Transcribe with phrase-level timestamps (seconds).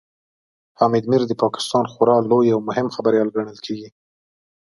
[0.79, 3.89] حامد میر د پاکستان خورا لوی او مهم خبريال ګڼل کېږي